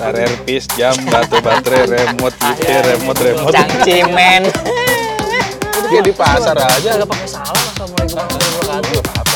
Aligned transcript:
servis 0.00 0.64
jam 0.72 0.96
batu 1.06 1.36
baterai 1.38 1.84
remote 1.86 2.32
gitu 2.32 2.72
remote 2.82 3.20
remote 3.20 3.52
Cangcimen. 3.52 4.42
dia 5.86 6.00
di 6.00 6.14
pasar 6.14 6.56
aja 6.56 6.90
Gak 6.96 7.04
pakai 7.04 7.28
salam. 7.28 7.52
Assalamualaikum 7.52 8.16
warahmatullahi 8.16 8.80
wabarakatuh. 8.96 9.28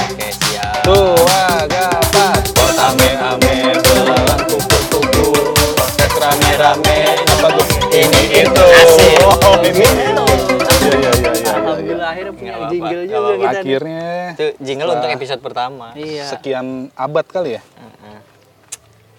Oke, 0.00 0.28
siap. 0.32 0.80
tua 0.80 1.44
gapat 1.66 2.40
kota 2.50 2.84
ame 2.88 3.10
ame 3.12 3.54
belalang 3.76 4.42
kumpul 4.46 4.80
kumpul 4.88 5.32
podcast 5.74 6.14
rame 6.16 6.50
rame 6.54 6.96
apa 7.18 7.48
tuh 7.52 7.66
ini 7.90 8.22
itu 8.38 8.64
Asik. 8.78 9.18
oh 9.20 9.56
ini 9.60 9.84
iya 9.84 10.92
iya 10.94 11.10
iya 11.12 11.32
iya 11.34 11.52
Alhamdulillah 11.54 12.08
akhirnya 12.08 12.32
punya 12.32 12.52
Nggak 12.54 12.70
jingle 12.70 13.02
nggak 13.02 13.10
juga 13.26 13.36
kita. 13.44 13.58
akhirnya 13.58 14.06
Itu 14.30 14.46
jingle 14.58 14.88
untuk 14.94 15.10
episode 15.10 15.40
pertama. 15.42 15.86
Iya. 15.94 16.24
sekian 16.30 16.66
abad 16.94 17.26
kali 17.26 17.50
ya 17.58 17.62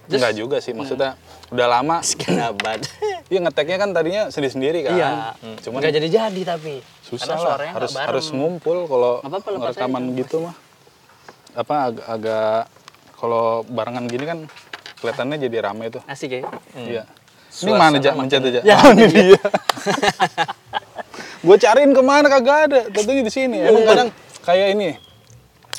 Terus- 0.06 0.18
Enggak 0.18 0.34
juga 0.34 0.58
sih 0.60 0.72
maksudnya 0.72 1.18
udah 1.50 1.68
lama 1.68 1.98
Sekian 2.08 2.38
abad. 2.40 2.80
Iya 3.26 3.42
ngeteknya 3.42 3.78
kan 3.78 3.90
tadinya 3.90 4.30
sendiri-sendiri 4.30 4.86
kan. 4.86 4.94
Iya. 4.94 5.10
Cuman 5.60 5.82
Nggak 5.82 5.94
jadi-jadi 5.98 6.42
tapi. 6.46 6.86
susah 7.02 7.34
lah. 7.36 7.58
Harus 7.74 7.94
harus 7.94 8.28
ngumpul 8.30 8.86
kalau 8.86 9.18
rekaman 9.66 10.04
aja. 10.08 10.18
gitu 10.20 10.46
mah. 10.46 10.54
Apa 11.52 11.90
agak, 11.90 12.06
agak 12.06 12.60
kalau 13.16 13.46
barengan 13.66 14.06
gini 14.06 14.24
kan 14.24 14.40
kelihatannya 15.00 15.42
jadi 15.42 15.58
rame 15.64 15.90
tuh. 15.90 16.06
Asik 16.06 16.38
ya. 16.38 16.42
Iya. 16.76 17.04
Ini 17.56 17.72
mana 17.72 17.98
ja, 17.98 18.14
makin- 18.14 18.20
mencet 18.22 18.42
aja. 18.44 18.62
Ya, 18.62 18.76
Oh, 18.84 18.92
ini 18.92 19.06
dia. 19.10 19.42
Gue 21.40 21.58
cariin 21.58 21.92
ke 21.92 22.02
mana 22.02 22.28
kagak 22.28 22.58
ada. 22.68 22.80
Tentunya 22.90 23.22
di 23.22 23.32
sini. 23.32 23.58
Emang 23.58 23.86
kadang 23.86 24.10
kayak 24.42 24.68
ini. 24.74 24.90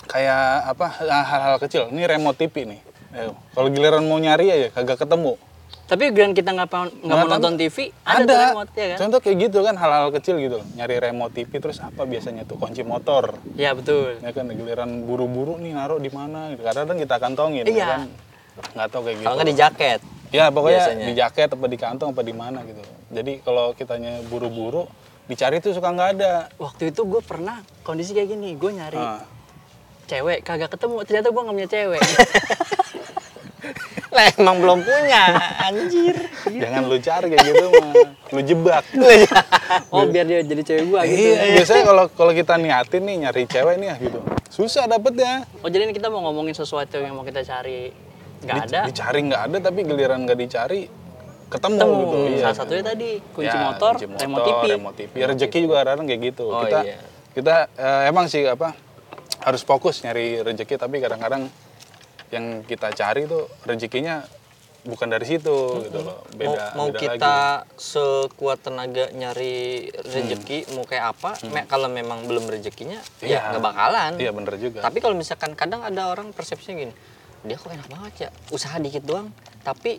Kayak 0.06 0.43
apa 0.66 0.87
hal-hal 0.98 1.59
kecil. 1.59 1.90
Ini 1.90 2.06
remote 2.09 2.38
TV 2.38 2.54
nih. 2.65 2.80
Eh, 3.16 3.33
Kalau 3.51 3.69
giliran 3.69 4.05
mau 4.05 4.16
nyari 4.16 4.47
aja 4.47 4.69
kagak 4.70 5.01
ketemu. 5.01 5.41
Tapi 5.87 6.11
giliran 6.11 6.30
kita 6.30 6.51
nggak 6.51 6.69
mau 6.69 6.84
nggak 6.84 7.16
mau 7.16 7.29
nonton. 7.29 7.55
TV, 7.57 7.77
ada, 8.04 8.23
tuh 8.23 8.37
remote 8.37 8.71
ya 8.73 8.87
kan? 8.87 8.99
Contoh 9.01 9.18
kayak 9.18 9.37
gitu 9.40 9.59
kan 9.63 9.74
hal-hal 9.74 10.09
kecil 10.13 10.35
gitu. 10.37 10.59
Nyari 10.74 10.95
remote 11.01 11.32
TV 11.32 11.51
terus 11.57 11.79
apa 11.79 12.02
biasanya 12.02 12.43
tuh 12.43 12.57
kunci 12.57 12.82
motor. 12.82 13.38
Iya 13.55 13.73
betul. 13.73 14.18
Ya 14.21 14.30
kan 14.30 14.46
giliran 14.46 14.90
buru-buru 15.02 15.57
nih 15.57 15.73
naruh 15.73 15.96
di 15.96 16.09
mana 16.09 16.51
gitu. 16.51 16.60
Kadang-kadang 16.60 16.99
kita 17.01 17.16
kantongin 17.16 17.63
ya 17.63 17.73
Iya. 17.73 17.87
kan. 17.87 18.01
Nggak 18.74 18.88
tahu 18.88 19.02
kayak 19.02 19.16
gitu. 19.16 19.24
Kalau 19.24 19.37
nggak 19.37 19.49
di 19.49 19.57
jaket. 19.57 20.01
Ya 20.29 20.45
pokoknya 20.51 20.80
Biasanya. 20.83 21.07
di 21.07 21.15
jaket 21.15 21.49
apa 21.49 21.66
di 21.66 21.79
kantong 21.79 22.09
apa 22.10 22.23
di 22.23 22.35
mana 22.35 22.59
gitu. 22.62 22.83
Jadi 23.09 23.33
kalau 23.40 23.66
kitanya 23.73 24.12
buru-buru 24.27 24.90
dicari 25.24 25.59
tuh 25.59 25.71
suka 25.71 25.88
nggak 25.88 26.10
ada. 26.18 26.33
Waktu 26.57 26.90
itu 26.90 27.01
gue 27.02 27.23
pernah 27.23 27.57
kondisi 27.80 28.10
kayak 28.10 28.29
gini, 28.29 28.52
gue 28.52 28.71
nyari 28.73 28.99
Ah. 28.99 29.23
cewek 30.07 30.43
kagak 30.43 30.68
ketemu, 30.68 31.02
ternyata 31.02 31.29
gue 31.29 31.43
nggak 31.43 31.57
punya 31.57 31.71
cewek. 31.71 32.02
Lah 34.16 34.32
emang 34.32 34.56
belum 34.64 34.78
punya, 34.80 35.22
anjir. 35.60 36.16
Jangan 36.48 36.82
lu 36.88 36.96
cari 37.04 37.26
kayak 37.36 37.45
gitu 37.52 37.64
mah. 37.68 37.92
Lu 38.32 38.40
jebak. 38.40 38.84
oh 39.92 40.09
biar 40.09 40.24
dia 40.24 40.40
jadi 40.40 40.62
cewek 40.64 40.84
gue 40.88 41.00
gitu. 41.04 41.20
Iya, 41.36 41.42
biasanya 41.60 41.82
kalau 41.84 42.04
kalau 42.16 42.32
kita 42.32 42.56
niatin 42.56 43.02
nih 43.04 43.16
nyari 43.28 43.44
cewek 43.44 43.76
nih 43.76 43.88
ya 43.92 43.96
gitu. 44.00 44.18
Susah 44.48 44.88
dapetnya. 44.88 45.44
Oh 45.60 45.68
jadi 45.68 45.84
ini 45.84 45.92
kita 45.92 46.09
mau 46.09 46.24
ngomongin 46.24 46.56
sesuatu 46.56 46.96
yang 46.96 47.12
mau 47.12 47.28
kita 47.28 47.44
cari 47.44 47.92
nggak 48.40 48.56
ada. 48.72 48.80
Dicari 48.88 49.20
nggak 49.28 49.42
ada 49.52 49.56
tapi 49.60 49.80
giliran 49.84 50.24
nggak 50.24 50.38
dicari 50.40 50.80
ketemu, 51.52 51.76
Ketemu. 51.76 52.00
gitu. 52.00 52.18
Iya. 52.24 52.40
Salah 52.40 52.56
satunya 52.56 52.84
tadi 52.88 53.09
kunci 53.37 53.52
Ya, 53.52 53.62
motor, 53.68 53.92
kunci 54.00 54.24
remote 54.24 54.46
TV. 54.48 54.62
remote 54.72 54.96
TV. 54.96 55.12
Ya, 55.20 55.24
rezeki 55.28 55.59
juga 55.60 55.74
kadang 55.84 56.06
kayak 56.09 56.20
gitu. 56.32 56.44
Oh, 56.48 56.64
kita 56.64 56.80
iya. 56.88 56.98
kita 57.37 57.54
eh, 57.76 58.02
emang 58.09 58.26
sih 58.32 58.42
apa 58.48 58.72
harus 59.44 59.62
fokus 59.62 60.00
nyari 60.02 60.40
rezeki 60.42 60.74
tapi 60.80 60.98
kadang-kadang 61.04 61.46
yang 62.29 62.45
kita 62.63 62.91
cari 62.91 63.24
tuh 63.24 63.46
rezekinya 63.63 64.27
bukan 64.82 65.09
dari 65.09 65.27
situ 65.27 65.56
gitu 65.82 65.99
loh. 65.99 66.22
Mau, 66.22 66.31
Beda 66.33 66.65
mau 66.75 66.87
beda 66.88 66.99
kita 67.00 67.37
lagi. 67.59 67.75
sekuat 67.77 68.59
tenaga 68.60 69.10
nyari 69.10 69.56
rezeki, 69.91 70.71
mau 70.72 70.83
kayak 70.83 71.05
apa? 71.12 71.31
me- 71.44 71.67
kalau 71.67 71.87
memang 71.89 72.23
belum 72.23 72.47
rezekinya, 72.47 73.03
ya 73.19 73.27
Iya. 73.27 73.41
nggak 73.50 73.65
bakalan. 73.65 74.12
Iya 74.17 74.31
bener 74.31 74.55
juga. 74.56 74.78
Tapi 74.81 74.99
kalau 74.99 75.15
misalkan 75.15 75.53
kadang 75.53 75.83
ada 75.83 76.06
orang 76.06 76.31
persepsinya 76.31 76.77
gini, 76.81 76.95
dia 77.43 77.56
kok 77.56 77.67
enak 77.69 77.89
banget 77.89 78.12
ya, 78.17 78.29
usaha 78.49 78.75
dikit 78.77 79.03
doang, 79.03 79.34
tapi 79.61 79.99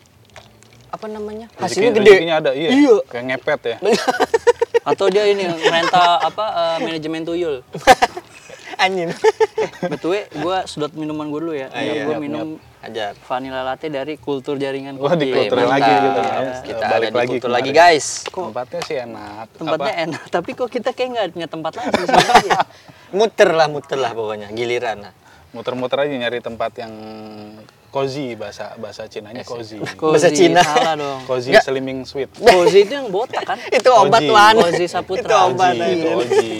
apa 0.88 1.04
namanya 1.04 1.52
hasilnya 1.54 1.92
gede. 1.92 2.08
rezekinya 2.08 2.34
ada, 2.38 2.50
iya. 2.52 2.68
Iya. 2.70 2.94
Kayak 3.04 3.24
ngepet 3.26 3.60
ya. 3.62 3.76
Atau 4.88 5.12
dia 5.12 5.24
ini 5.26 5.44
renta 5.44 6.16
apa 6.18 6.44
eh, 6.48 6.78
manajemen 6.82 7.20
tuyul. 7.22 7.60
Anjing. 8.78 9.10
Betul 9.84 10.22
gue 10.24 10.56
sedot 10.64 10.92
minuman 10.92 11.26
gue 11.26 11.40
dulu 11.40 11.52
ya. 11.52 11.66
Ah, 11.68 11.82
iya. 11.82 12.06
gue 12.06 12.14
Nyap, 12.14 12.22
minum 12.22 12.48
Ajar. 12.78 13.18
vanilla 13.20 13.66
latte 13.66 13.86
dari 13.88 14.14
kultur 14.16 14.54
jaringan 14.54 14.94
Wah, 14.96 15.12
di 15.12 15.28
kopi. 15.28 15.34
kultur 15.36 15.58
mantap. 15.58 15.72
lagi 15.74 15.92
gitu 15.98 16.20
ya. 16.20 16.38
Kita 16.62 16.84
Balik 16.84 16.94
ada 16.96 17.08
di 17.08 17.16
lagi 17.16 17.28
kultur 17.28 17.48
kemarin. 17.48 17.58
lagi 17.58 17.70
guys. 17.74 18.06
Tempatnya 18.24 18.80
sih 18.86 18.96
enak. 18.96 19.46
Tempatnya 19.52 19.92
Apa? 19.92 20.04
enak, 20.06 20.22
tapi 20.30 20.50
kok 20.54 20.68
kita 20.68 20.90
kayak 20.92 21.08
nggak 21.10 21.26
punya 21.32 21.48
tempat 21.48 21.72
lagi 21.74 21.90
di 21.92 22.06
sini 22.06 22.48
ya? 22.48 22.60
Muter 23.10 23.50
lah, 23.50 23.66
muter 23.66 23.98
lah 23.98 24.12
pokoknya, 24.12 24.48
giliran 24.50 24.98
lah. 25.02 25.12
Muter-muter 25.48 25.98
aja 25.98 26.14
nyari 26.14 26.38
tempat 26.38 26.76
yang 26.76 26.92
cozy 27.88 28.36
bahasa 28.36 28.76
bahasa 28.76 29.08
Cinanya 29.08 29.40
cozy. 29.42 29.80
Bahasa 29.80 30.28
Cozy, 30.28 30.36
Cina. 30.38 30.60
Salah 30.60 30.94
dong. 30.94 31.20
Cozy 31.24 31.50
Nggak. 31.50 31.64
slimming 31.64 32.00
sweet. 32.04 32.28
Cozy 32.30 32.84
itu 32.84 32.92
yang 32.92 33.08
botak 33.08 33.42
kan? 33.42 33.56
Itu 33.66 33.88
obat. 33.90 34.22
Wan. 34.22 34.54
Oji 34.60 34.84
Saputra. 34.84 35.24
Itu 35.24 35.34
obat. 35.50 35.72
Cozy, 35.72 35.88
itu 35.90 36.06
cozy. 36.06 36.52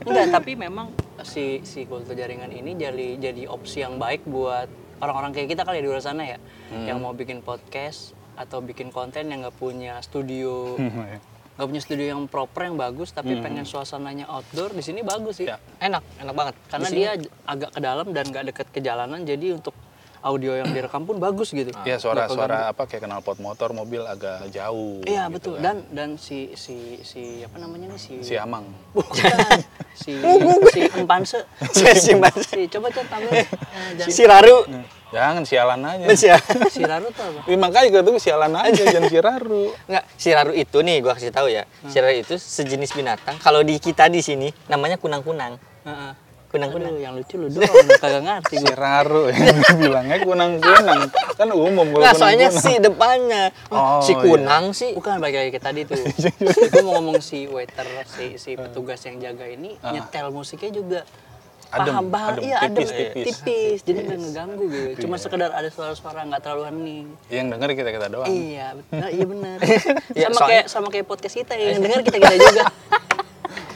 Enggak, 0.00 0.26
tapi 0.32 0.56
memang 0.56 0.88
si 1.22 1.60
si 1.62 1.84
kultur 1.84 2.12
jaringan 2.12 2.50
ini 2.50 2.74
jadi 2.74 3.16
jadi 3.16 3.46
opsi 3.46 3.80
yang 3.80 3.96
baik 3.96 4.24
buat 4.24 4.66
orang-orang 4.98 5.32
kayak 5.32 5.48
kita 5.48 5.62
kali 5.62 5.80
ya 5.80 5.82
di 5.82 5.88
luar 5.88 6.04
sana 6.04 6.22
ya, 6.22 6.36
Hmm. 6.68 6.84
yang 6.84 6.98
mau 6.98 7.10
bikin 7.10 7.40
podcast 7.40 8.12
atau 8.36 8.60
bikin 8.60 8.88
konten 8.88 9.26
yang 9.26 9.40
nggak 9.40 9.56
punya 9.56 9.96
studio, 10.00 10.76
Hmm. 10.76 11.16
nggak 11.56 11.66
punya 11.66 11.82
studio 11.82 12.04
yang 12.06 12.20
proper 12.24 12.68
yang 12.68 12.76
bagus, 12.76 13.08
tapi 13.10 13.36
pengen 13.38 13.64
suasananya 13.64 14.28
outdoor 14.28 14.72
di 14.72 14.80
sini 14.80 15.00
bagus 15.00 15.40
sih, 15.40 15.48
Ya. 15.48 15.56
Enak, 15.78 16.04
enak 16.18 16.34
banget. 16.34 16.54
karena 16.68 16.86
Di 16.86 16.94
dia 16.94 17.10
agak 17.44 17.70
ke 17.72 17.80
dalam 17.80 18.06
dan 18.10 18.24
nggak 18.28 18.44
deket 18.46 18.66
ke 18.68 18.80
jalanan, 18.80 19.24
jadi 19.24 19.56
untuk 19.56 19.72
audio 20.20 20.52
yang 20.52 20.68
direkam 20.68 21.02
pun 21.02 21.16
bagus 21.16 21.50
gitu. 21.50 21.72
Iya 21.80 21.96
suara-suara 21.96 22.68
apa 22.68 22.84
kayak 22.84 23.02
knalpot 23.02 23.38
motor 23.38 23.72
mobil 23.72 24.04
agak 24.04 24.48
jauh. 24.48 25.00
Iya 25.02 25.26
gitu 25.26 25.34
betul 25.34 25.52
kan. 25.56 25.62
dan 25.62 25.76
dan 25.90 26.08
si 26.14 26.52
si 26.54 26.76
si 27.00 27.40
apa 27.40 27.56
namanya 27.56 27.90
nih 27.90 28.00
si 28.00 28.14
si 28.20 28.34
Amang. 28.34 28.68
bukan 28.92 29.32
si 30.02 30.12
si 30.70 30.80
empanse 30.92 31.40
Si 31.72 32.12
Empanse. 32.12 32.46
si 32.46 32.60
coba 32.68 32.88
coba 32.88 33.06
tampil 33.08 33.32
eh, 33.34 33.46
jangan- 33.96 34.12
Si 34.12 34.22
Raru. 34.22 34.58
Jangan 35.10 35.42
sialan 35.42 35.82
aja. 35.82 36.06
Si 36.14 36.26
si 36.74 36.82
Raru 36.86 37.10
tuh 37.10 37.26
apa 37.26 37.50
Ih, 37.50 37.58
makanya 37.58 37.98
ketemu 37.98 38.18
sialan 38.22 38.54
aja 38.54 38.82
jangan 38.86 39.10
si 39.10 39.18
Raru. 39.18 39.64
Enggak, 39.90 40.04
si 40.14 40.28
Raru 40.30 40.52
itu 40.54 40.78
nih 40.78 40.96
gua 41.02 41.18
kasih 41.18 41.34
tahu 41.34 41.50
ya. 41.50 41.66
Si 41.82 41.98
Raru 41.98 42.14
itu 42.14 42.34
sejenis 42.38 42.94
binatang. 42.94 43.34
Kalau 43.36 43.58
di 43.60 43.74
kita 43.76 44.06
di 44.06 44.22
sini 44.22 44.54
namanya 44.68 44.94
kunang-kunang. 44.96 45.58
Heeh. 45.82 46.29
Kunang-kunang. 46.50 46.90
Aduh, 46.90 46.98
yang 46.98 47.14
lucu 47.14 47.38
lu 47.38 47.46
doang 47.46 47.70
kagak 48.02 48.22
ngerti 48.22 48.54
Si 48.54 48.56
gue 48.58 48.74
Raru 48.74 49.30
yang 49.30 49.54
bilangnya 49.78 50.18
kunang-kunang. 50.20 51.00
Kan 51.38 51.48
umum 51.50 51.86
kalau 51.88 52.02
Enggak, 52.02 52.14
soalnya 52.18 52.48
si 52.50 52.72
depannya. 52.76 53.54
Oh, 53.70 54.02
si 54.02 54.12
iya. 54.12 54.20
kunang 54.20 54.64
sih. 54.74 54.90
bukan 54.92 55.22
balik 55.22 55.36
lagi 55.38 55.50
ke 55.50 55.60
tadi 55.60 55.80
tuh 55.86 55.94
gue 56.74 56.82
mau 56.82 56.98
ngomong 56.98 57.22
si 57.22 57.46
waiter 57.46 57.86
si 58.04 58.34
si 58.34 58.58
petugas 58.58 58.98
yang 59.06 59.16
jaga 59.16 59.46
ini 59.46 59.78
nyetel 59.80 60.28
musiknya 60.28 60.70
juga 60.72 61.00
Adem, 61.70 61.94
paham 61.94 62.06
banget 62.10 62.34
adem, 62.34 62.42
iya 62.42 62.56
adem 62.58 62.74
tipis, 62.74 62.90
tipis. 62.90 63.24
tipis 63.30 63.78
jadi 63.86 63.98
nggak 64.02 64.18
ngeganggu 64.18 64.64
gitu 64.66 65.06
cuma 65.06 65.14
sekedar 65.16 65.54
ada 65.54 65.70
suara-suara 65.70 66.26
nggak 66.26 66.42
terlalu 66.42 66.62
hening 66.66 67.06
Yang 67.30 67.46
denger 67.54 67.68
kita-kita 67.78 68.06
doang. 68.10 68.26
Iya, 68.26 68.66
benar, 68.74 69.08
iya 69.16 69.24
benar. 69.24 69.56
Ya, 69.62 69.78
sama 70.26 70.34
soalnya- 70.34 70.48
kayak 70.50 70.64
sama 70.66 70.86
kayak 70.90 71.06
podcast 71.06 71.34
kita 71.36 71.52
yang 71.54 71.78
dengar 71.78 72.02
kita 72.02 72.18
kita 72.18 72.36
juga. 72.36 72.64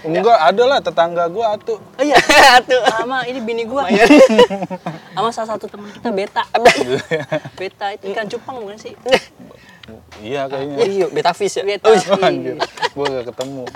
Enggak, 0.05 0.37
ada 0.37 0.63
lah 0.69 0.79
tetangga 0.79 1.25
gua 1.27 1.57
tuh. 1.57 1.81
Oh 1.81 2.05
iya, 2.05 2.17
Tuh. 2.69 2.83
sama 2.93 3.25
ini 3.25 3.41
bini 3.41 3.65
gua. 3.65 3.89
sama 5.17 5.29
salah 5.33 5.57
satu 5.57 5.65
teman 5.65 5.89
kita 5.91 6.13
Beta. 6.13 6.45
Beta 7.57 7.87
itu 7.93 8.13
ikan 8.13 8.29
cupang 8.29 8.61
bukan 8.61 8.77
sih? 8.77 8.93
Iya 10.21 10.45
kayaknya. 10.47 10.77
Iya, 10.85 11.07
betavis 11.09 11.53
ya. 11.57 11.65
Beta. 11.65 11.89
Oh, 11.89 11.97
iya. 11.97 12.55
Gua 12.93 13.07
gak 13.11 13.27
ketemu. 13.33 13.65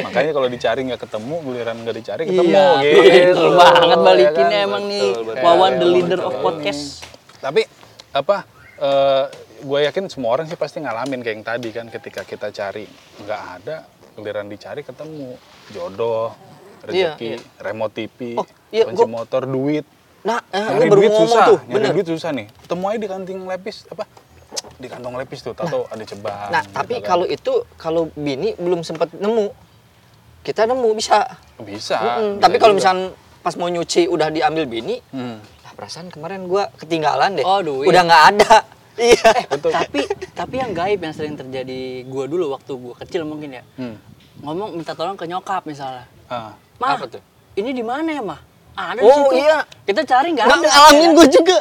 Makanya 0.00 0.32
kalau 0.32 0.48
dicari 0.48 0.80
nggak 0.86 1.02
ketemu, 1.02 1.34
giliran 1.44 1.76
nggak 1.76 1.96
dicari 1.98 2.22
ketemu 2.24 2.48
Iya, 2.48 2.68
gitu. 2.80 3.00
betul 3.36 3.50
banget 3.52 3.84
ya 3.90 3.96
balikinnya 4.00 4.58
kan? 4.62 4.68
emang 4.70 4.82
nih 4.88 5.02
Betul, 5.02 5.22
betul. 5.28 5.44
Wawan 5.44 5.70
the 5.70 5.78
Betul, 5.78 5.92
leader 5.92 6.20
of 6.22 6.34
podcast. 6.40 6.82
Tapi 7.36 7.60
apa? 8.10 8.36
eh 8.80 9.24
gue 9.60 9.78
yakin 9.84 10.08
semua 10.08 10.32
orang 10.32 10.48
sih 10.48 10.56
pasti 10.56 10.80
ngalamin 10.80 11.20
kayak 11.20 11.36
yang 11.36 11.44
tadi 11.44 11.68
kan 11.68 11.86
ketika 11.86 12.24
kita 12.24 12.48
cari 12.48 12.88
nggak 13.20 13.42
ada, 13.60 13.84
giliran 14.12 14.46
dicari 14.46 14.80
ketemu 14.80 15.36
jodoh, 15.70 16.34
Iya, 16.82 17.14
rezeki, 17.14 17.30
iya. 17.30 17.38
remote 17.60 17.92
TV, 17.94 18.18
Oh, 18.34 18.46
iya, 18.68 18.84
kunci 18.84 18.98
gua- 18.98 19.12
motor, 19.14 19.42
duit. 19.44 19.84
Nah, 20.20 20.40
eh, 20.48 20.60
Nyari 20.60 20.86
baru 20.86 21.00
duit 21.00 21.12
susah, 21.14 21.44
tuh, 21.46 21.58
nyari 21.62 21.74
bener. 21.74 21.92
duit 21.94 22.08
susah 22.08 22.30
nih. 22.30 22.46
Ketemu 22.58 22.84
aja 22.84 22.98
di 22.98 23.08
kanting 23.08 23.38
lepis 23.42 23.76
apa? 23.86 24.04
Di 24.76 24.86
kantong 24.86 25.14
lepis 25.14 25.40
tuh, 25.40 25.52
tahu 25.54 25.84
ada 25.86 26.02
ceban. 26.02 26.48
Nah, 26.50 26.60
gitu 26.60 26.74
tapi 26.74 26.94
kan. 26.98 27.06
kalau 27.06 27.24
itu 27.26 27.52
kalau 27.74 28.02
bini 28.14 28.52
belum 28.54 28.80
sempat 28.80 29.12
nemu, 29.14 29.48
kita 30.40 30.64
nemu 30.64 30.88
bisa. 30.92 31.24
bisa. 31.58 31.96
Mm-mm. 31.96 32.30
bisa 32.34 32.42
Tapi 32.42 32.56
kalau 32.56 32.74
misalnya 32.74 33.08
pas 33.40 33.56
mau 33.56 33.68
nyuci 33.68 34.04
udah 34.06 34.28
diambil 34.28 34.64
bini, 34.66 35.00
Hmm. 35.08 35.40
lah 35.62 35.72
perasaan 35.72 36.08
kemarin 36.08 36.44
gua 36.44 36.68
ketinggalan 36.74 37.36
deh. 37.36 37.44
Oh, 37.46 37.60
duit. 37.60 37.88
Udah 37.88 38.02
nggak 38.02 38.24
ada. 38.30 38.54
Iya. 39.02 39.32
Betul. 39.48 39.72
tapi 39.72 40.00
tapi 40.30 40.54
yang 40.56 40.70
gaib 40.70 41.00
yang 41.00 41.10
sering 41.10 41.34
terjadi 41.34 41.80
gua 42.04 42.24
dulu 42.24 42.52
waktu 42.52 42.72
gua 42.74 42.94
kecil 42.96 43.24
mungkin 43.24 43.50
ya 43.52 43.62
Hmm. 43.74 43.96
ngomong 44.38 44.74
minta 44.74 44.92
tolong 44.92 45.14
ke 45.14 45.24
nyokap 45.24 45.64
misalnya 45.64 46.04
Ah. 46.26 46.52
mah 46.76 46.94
Apa 46.94 47.08
tuh? 47.08 47.22
ini 47.54 47.72
di 47.72 47.82
mana 47.82 48.08
ya 48.10 48.22
mah 48.22 48.40
ada 48.72 48.96
di 48.96 49.02
Oh, 49.02 49.26
situ 49.26 49.40
iya. 49.40 49.64
kita 49.82 50.04
cari 50.04 50.28
nggak 50.30 50.46
Nggak 50.46 50.58
ada 50.58 50.68
ngalamin 50.70 51.10
gua 51.12 51.26
juga. 51.28 51.58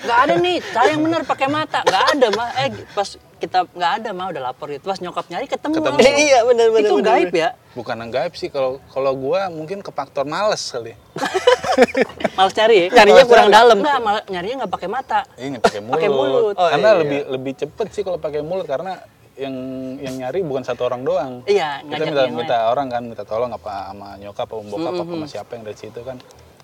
nggak 0.00 0.18
ada 0.18 0.34
nih 0.34 0.56
cari 0.64 0.88
yang 0.90 1.02
bener 1.02 1.22
pakai 1.22 1.46
mata 1.46 1.78
nggak 1.82 2.04
ada 2.08 2.26
mah 2.30 2.48
eh 2.56 2.68
pas 2.90 3.08
kita 3.36 3.58
nggak 3.66 3.92
ada 3.96 4.10
mah 4.10 4.26
udah 4.28 4.42
lapor 4.42 4.66
gitu 4.68 4.84
pas 4.84 4.96
nyokap 4.96 5.24
nyari 5.26 5.44
ketemu, 5.44 5.74
Ketemu. 5.74 5.96
langsung. 5.96 6.16
Iya, 6.18 6.38
benar 6.42 6.66
benar. 6.68 6.80
itu 6.82 6.94
benar, 6.94 7.08
gaib 7.10 7.28
benar. 7.28 7.42
ya 7.42 7.50
Bukan 7.70 7.96
yang 7.96 8.10
gaib 8.10 8.32
sih 8.34 8.48
kalau 8.48 8.70
kalau 8.86 9.12
gua 9.14 9.48
mungkin 9.48 9.78
ke 9.78 9.90
faktor 9.90 10.24
males 10.24 10.60
kali. 10.66 10.92
males 12.36 12.52
cari 12.52 12.74
ya 12.76 12.86
Nyarinya 12.92 13.24
kurang 13.24 13.48
cari. 13.48 13.56
dalam. 13.56 13.76
nggak 13.78 13.98
malah 14.00 14.22
nyarinya 14.26 14.56
nggak 14.64 14.72
pakai 14.72 14.88
mata 14.88 15.20
Ini 15.34 15.56
pakai 15.58 15.80
mulut. 15.80 15.94
Pakai 15.96 16.10
mulut. 16.10 16.54
Oh, 16.54 16.68
karena 16.68 16.88
iya. 16.88 16.98
lebih 17.00 17.20
lebih 17.28 17.52
cepet 17.56 17.86
sih 17.90 18.02
kalau 18.02 18.18
pakai 18.18 18.40
mulut 18.40 18.64
karena 18.64 18.98
yang 19.34 19.54
yang 19.96 20.14
nyari 20.18 20.40
bukan 20.40 20.62
satu 20.62 20.84
orang 20.84 21.00
doang. 21.00 21.32
iya 21.44 21.80
Kita 21.80 22.04
minta 22.04 22.20
yang 22.24 22.36
minta 22.36 22.56
orang 22.66 22.86
kan 22.88 23.02
minta 23.02 23.24
tolong 23.24 23.48
apa 23.48 23.88
sama 23.88 24.08
nyokap 24.16 24.44
apa 24.44 24.62
bokap 24.62 24.92
apa 24.94 25.10
sama 25.10 25.26
siapa 25.26 25.50
yang 25.56 25.64
dari 25.64 25.78
situ 25.78 26.00
kan. 26.00 26.16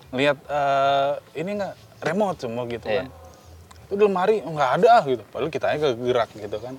Lihat 0.09 0.37
eh, 0.39 1.11
ini 1.35 1.57
enggak 1.57 1.73
remote 1.99 2.37
semua 2.37 2.63
gitu 2.65 2.85
Iya. 2.85 3.01
kan. 3.01 3.07
Itu 3.87 3.93
di 3.95 4.03
lemari 4.03 4.43
oh, 4.43 4.51
nggak 4.53 4.71
ada 4.77 4.89
ah, 4.93 5.03
gitu. 5.03 5.23
Padahal 5.25 5.49
kita 5.49 5.67
aja 5.73 5.87
gerak 5.91 6.29
gitu 6.33 6.57
kan. 6.59 6.75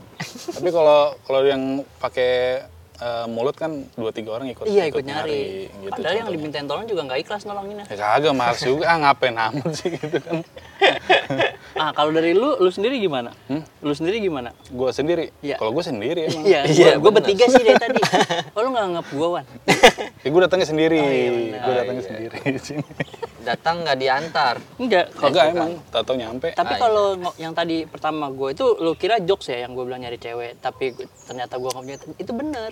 Tapi 0.54 0.68
kalau 0.70 1.00
kalau 1.24 1.40
yang 1.42 1.62
pakai 1.98 2.62
eh, 2.98 3.26
mulut 3.30 3.54
kan 3.54 3.70
dua 3.94 4.10
tiga 4.10 4.34
orang 4.38 4.50
ikut 4.50 4.64
iya 4.66 4.90
ikut 4.90 5.02
nyari, 5.06 5.70
gitu 5.70 5.90
padahal 5.94 6.14
yang 6.18 6.30
dimintain 6.30 6.66
tolong 6.66 6.86
juga 6.86 7.02
nggak 7.06 7.20
ikhlas 7.26 7.42
nolonginnya 7.46 7.86
Ya. 7.88 8.18
Kagak 8.18 8.34
males 8.34 8.60
juga, 8.60 8.84
ah, 8.90 8.96
ngapain 9.00 9.34
amat 9.34 9.70
sih 9.74 9.88
gitu 9.94 10.18
kan. 10.20 10.42
ah 11.74 11.90
kalau 11.90 12.08
dari 12.08 12.32
lu 12.32 12.56
lu 12.56 12.68
sendiri 12.68 12.96
gimana 12.96 13.34
Hmm? 13.44 13.60
lu 13.80 13.92
sendiri 13.92 14.16
gimana 14.18 14.54
Gue 14.68 14.88
sendiri, 14.90 15.32
Iya. 15.38 15.56
kalau 15.56 15.70
gue 15.70 15.82
sendiri 15.82 16.20
emang. 16.24 16.42
Iya, 16.42 16.60
Iya, 16.64 16.90
gue 16.94 17.10
bertiga 17.10 17.44
sih 17.46 17.58
dari 17.58 17.76
tadi. 17.76 18.00
Oh 18.54 18.60
lu 18.60 18.70
nggak 18.70 18.84
nganggap 18.86 19.06
gue 19.10 19.28
wan? 19.28 19.44
Ya, 20.24 20.28
gue 20.28 20.40
datangnya 20.40 20.66
sendiri, 20.66 20.98
iya, 20.98 21.30
benar. 21.30 21.60
gue 21.60 21.72
datangnya 21.74 22.04
sendiri 22.04 22.36
di 22.48 22.60
sini. 22.60 22.82
Datang 23.48 23.80
nggak 23.80 23.96
diantar. 23.96 24.54
Enggak. 24.76 25.06
Kalau 25.10 25.30
Kagak 25.30 25.44
emang, 25.50 25.70
tau-tau 25.88 26.14
nyampe. 26.14 26.48
tapi 26.52 26.72
Ah, 26.72 26.78
kalau 26.78 27.06
ngo- 27.16 27.36
yang 27.36 27.52
tadi 27.52 27.84
pertama 27.84 28.28
gue 28.28 28.48
itu 28.50 28.76
lu 28.76 28.92
kira 28.92 29.16
jokes 29.18 29.48
ya 29.48 29.64
yang 29.64 29.72
gue 29.72 29.82
bilang 29.82 29.98
nyari 29.98 30.16
cewek, 30.16 30.58
tapi 30.58 30.92
ternyata 31.22 31.54
gue 31.54 31.64
nggak 31.66 31.82
punya 31.82 31.96
itu 32.14 32.32
bener. 32.34 32.70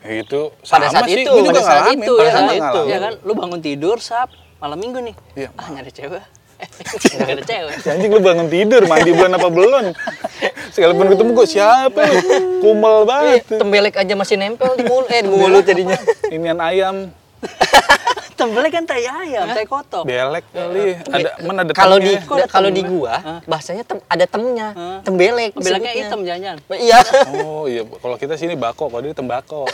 Ya, 0.00 0.20
itu 0.20 0.40
Pada 0.62 0.88
sama 0.88 1.00
saat 1.00 1.04
sih, 1.06 1.16
itu, 1.18 1.30
gue 1.30 1.42
juga 1.42 1.52
Pada 1.54 1.62
saat 1.62 1.80
ngalamin. 1.82 1.98
itu 1.98 2.12
pada 2.14 2.22
ya 2.22 2.30
saat 2.30 2.40
kan, 2.40 2.54
ngalamin. 2.54 2.86
ya 2.86 2.98
kan, 2.98 3.12
lu 3.20 3.32
bangun 3.34 3.60
tidur 3.60 3.96
sab 3.98 4.28
malam 4.56 4.78
minggu 4.78 4.98
nih, 5.02 5.14
Iya. 5.34 5.48
ah 5.54 5.68
nyari 5.70 5.90
cewek, 5.90 6.24
nggak 6.66 7.30
ada 7.30 7.42
cewek. 7.42 7.74
Anjing 7.86 8.10
lu 8.10 8.20
bangun 8.20 8.46
tidur, 8.46 8.82
mandi 8.84 9.10
bulan 9.10 9.32
apa 9.32 9.48
belum? 9.48 9.84
Sekalipun 10.70 11.06
ketemu 11.08 11.30
gue 11.32 11.46
siapa 11.46 12.00
lu? 12.02 12.18
Kumel 12.58 12.96
Eh, 12.96 13.02
banget. 13.04 13.42
tembelek 13.50 13.94
aja 13.96 14.14
masih 14.14 14.34
nempel 14.34 14.74
di 14.74 14.82
mulut, 14.82 15.08
eh 15.08 15.20
di 15.20 15.28
mulut 15.28 15.62
jadinya. 15.62 15.98
Inian 16.28 16.58
ayam, 16.58 16.96
Tembelnya 18.34 18.66
kan 18.68 18.82
tai 18.82 19.06
ayam, 19.06 19.46
tai 19.46 19.62
kotok. 19.62 20.02
belek 20.02 20.42
kali. 20.50 20.98
Ada 21.06 21.38
mana 21.40 21.62
ada 21.62 21.70
Kalau 21.70 21.96
di 21.96 22.18
kalau 22.48 22.66
di 22.66 22.82
gua 22.82 23.14
bahasanya 23.46 23.86
tem- 23.86 24.02
ada 24.04 24.26
temnya, 24.26 24.68
tembelek. 25.00 25.54
Disebutnya. 25.54 25.92
hitam 25.94 26.20
jangan. 26.20 26.56
Iya. 26.68 26.98
Oh 27.38 27.64
iya, 27.64 27.86
kalau 27.86 28.16
kita 28.16 28.34
sini 28.34 28.58
bako, 28.58 28.90
kalau 28.90 29.00
dia 29.00 29.14
tembako. 29.14 29.70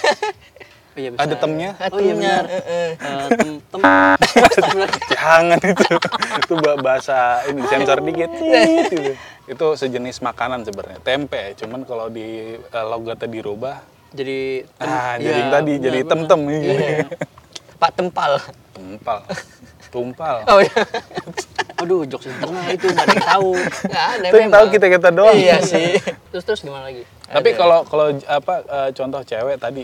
Oh, 1.00 1.02
iya, 1.02 1.10
bisa. 1.10 1.22
Ada 1.22 1.34
temnya? 1.34 1.70
Oh 1.82 1.96
iya 1.96 2.12
Temnya, 2.12 2.34
benar. 2.36 2.44
eh, 2.46 2.62
eh. 2.62 2.90
Eh, 2.92 3.26
tem 3.32 3.50
tem. 3.62 3.80
Jangan 5.12 5.58
itu. 5.58 5.84
itu 6.36 6.54
ba- 6.56 6.78
bahasa 6.78 7.18
ini 7.46 7.64
sensor 7.64 7.98
dikit. 8.00 8.28
Gitu. 8.28 9.16
Itu 9.46 9.66
sejenis 9.74 10.20
makanan 10.20 10.62
sebenarnya. 10.62 11.00
Tempe, 11.00 11.56
cuman 11.56 11.82
kalau 11.82 12.06
di 12.06 12.54
logatnya 12.70 13.26
dirubah 13.26 13.80
Jadi 14.10 14.66
tem- 14.68 14.90
Ah, 14.90 15.14
iya, 15.16 15.22
jadi 15.24 15.40
tadi 15.48 15.72
benar, 15.72 15.84
jadi 15.86 15.98
tem-tem 16.04 16.40
gitu. 16.44 16.66
Iya. 16.68 16.98
Pak 17.78 17.90
Tempal. 17.94 18.32
Tempal. 18.70 19.18
Tumpal. 19.90 20.46
Oh 20.46 20.60
iya. 20.60 20.82
Aduh, 21.76 22.04
jokes 22.04 22.28
internal 22.28 22.62
itu 22.68 22.86
nggak 22.86 23.00
ada 23.00 23.10
yang 23.12 23.26
tahu. 23.26 23.50
Nggak 23.58 24.06
ada 24.12 24.26
Itu 24.26 24.36
yang 24.36 24.50
tahu 24.50 24.60
memang. 24.60 24.74
kita-kita 24.76 25.08
doang. 25.10 25.34
Iya 25.34 25.56
sih. 25.60 25.98
Terus 26.30 26.44
terus 26.44 26.60
gimana 26.60 26.86
lagi? 26.86 27.02
Tapi 27.24 27.50
kalau 27.54 27.82
kalau 27.82 28.06
apa 28.22 28.54
contoh 28.92 29.22
cewek 29.24 29.56
tadi 29.56 29.82